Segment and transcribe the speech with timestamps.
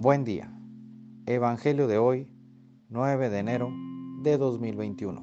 [0.00, 0.50] Buen día.
[1.26, 2.26] Evangelio de hoy,
[2.88, 3.70] 9 de enero
[4.22, 5.20] de 2021.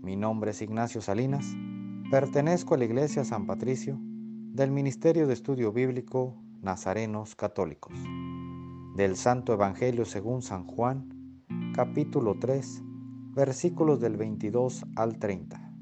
[0.00, 1.44] Mi nombre es Ignacio Salinas.
[2.08, 7.98] Pertenezco a la Iglesia San Patricio del Ministerio de Estudio Bíblico Nazarenos Católicos.
[8.94, 11.42] Del Santo Evangelio según San Juan,
[11.74, 12.84] capítulo 3,
[13.34, 15.72] versículos del 22 al 30.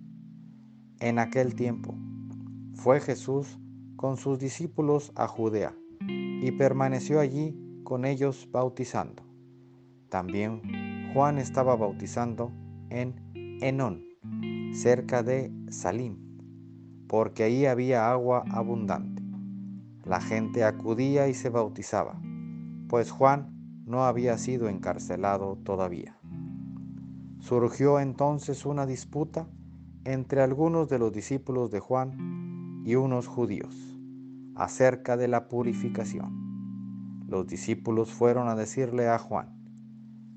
[1.01, 1.95] En aquel tiempo
[2.73, 3.61] fue Jesús
[3.97, 5.77] con sus discípulos a Judea
[6.09, 9.23] y permaneció allí con ellos bautizando.
[10.09, 12.51] También Juan estaba bautizando
[12.91, 13.15] en
[13.61, 14.03] Enón,
[14.73, 16.17] cerca de Salim,
[17.07, 19.23] porque ahí había agua abundante.
[20.05, 22.21] La gente acudía y se bautizaba,
[22.89, 26.19] pues Juan no había sido encarcelado todavía.
[27.39, 29.47] Surgió entonces una disputa
[30.05, 33.75] entre algunos de los discípulos de Juan y unos judíos
[34.55, 36.44] acerca de la purificación
[37.27, 39.55] los discípulos fueron a decirle a Juan,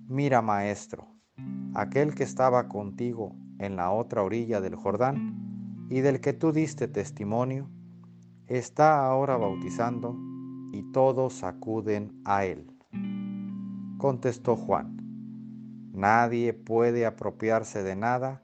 [0.07, 1.07] Mira, maestro,
[1.73, 6.87] aquel que estaba contigo en la otra orilla del Jordán y del que tú diste
[6.87, 7.69] testimonio,
[8.47, 10.17] está ahora bautizando
[10.71, 12.71] y todos acuden a él.
[13.97, 14.97] Contestó Juan,
[15.93, 18.43] Nadie puede apropiarse de nada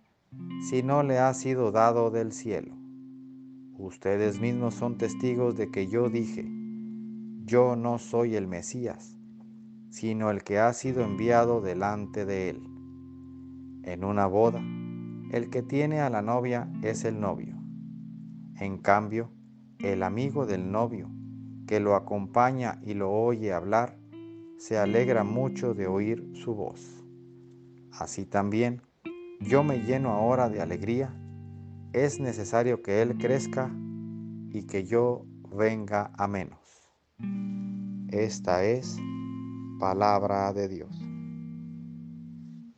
[0.70, 2.76] si no le ha sido dado del cielo.
[3.78, 6.63] Ustedes mismos son testigos de que yo dije,
[7.46, 9.18] yo no soy el Mesías,
[9.90, 12.64] sino el que ha sido enviado delante de él.
[13.84, 14.62] En una boda,
[15.32, 17.58] el que tiene a la novia es el novio.
[18.60, 19.30] En cambio,
[19.80, 21.10] el amigo del novio,
[21.68, 24.00] que lo acompaña y lo oye hablar,
[24.58, 27.04] se alegra mucho de oír su voz.
[27.92, 28.82] Así también,
[29.42, 31.14] yo me lleno ahora de alegría,
[31.92, 33.70] es necesario que Él crezca
[34.50, 36.63] y que yo venga a menos.
[38.10, 38.98] Esta es
[39.80, 40.96] palabra de Dios.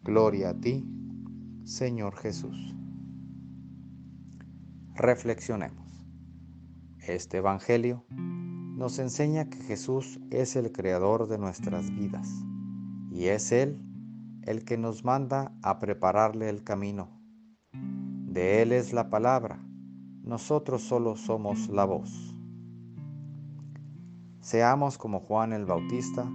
[0.01, 0.83] Gloria a ti,
[1.63, 2.75] Señor Jesús.
[4.95, 6.05] Reflexionemos.
[6.99, 12.29] Este Evangelio nos enseña que Jesús es el creador de nuestras vidas
[13.11, 13.81] y es Él
[14.43, 17.21] el que nos manda a prepararle el camino.
[17.73, 19.65] De Él es la palabra,
[20.23, 22.34] nosotros solo somos la voz.
[24.45, 26.31] Seamos como Juan el Bautista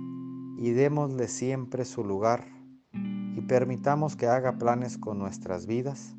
[0.59, 2.45] y démosle siempre su lugar
[2.93, 6.17] y permitamos que haga planes con nuestras vidas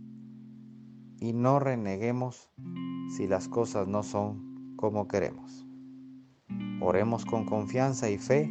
[1.19, 2.50] y no reneguemos
[3.18, 5.68] si las cosas no son como queremos.
[6.80, 8.50] Oremos con confianza y fe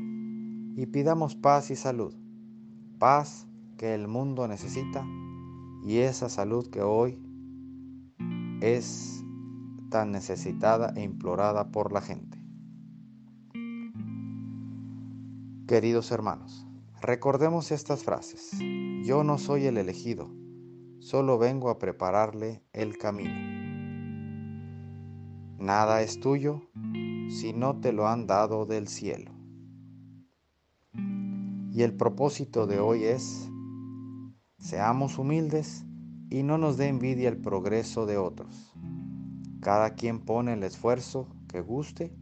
[0.77, 2.15] y pidamos paz y salud,
[2.99, 3.49] paz
[3.79, 5.03] que el mundo necesita
[5.83, 7.19] y esa salud que hoy
[8.61, 9.25] es
[9.89, 12.40] tan necesitada e implorada por la gente.
[15.71, 16.67] Queridos hermanos,
[17.01, 18.51] recordemos estas frases.
[19.05, 20.29] Yo no soy el elegido,
[20.99, 23.31] solo vengo a prepararle el camino.
[25.61, 26.63] Nada es tuyo
[27.29, 29.31] si no te lo han dado del cielo.
[30.93, 33.49] Y el propósito de hoy es,
[34.59, 35.85] seamos humildes
[36.31, 38.75] y no nos dé envidia el progreso de otros.
[39.61, 42.13] Cada quien pone el esfuerzo que guste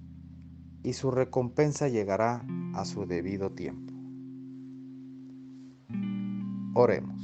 [0.83, 2.45] y su recompensa llegará
[2.75, 3.93] a su debido tiempo.
[6.75, 7.21] Oremos.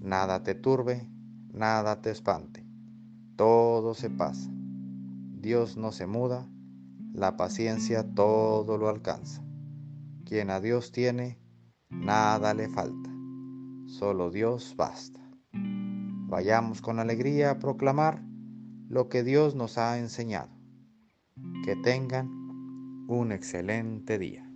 [0.00, 1.08] Nada te turbe,
[1.52, 2.66] nada te espante.
[3.36, 4.50] Todo se pasa.
[4.52, 6.48] Dios no se muda,
[7.12, 9.44] la paciencia todo lo alcanza.
[10.24, 11.38] Quien a Dios tiene,
[11.90, 13.10] nada le falta.
[13.86, 15.20] Solo Dios basta.
[15.52, 18.22] Vayamos con alegría a proclamar
[18.88, 20.50] lo que Dios nos ha enseñado.
[21.64, 22.41] Que tengan
[23.06, 24.51] un excelente día.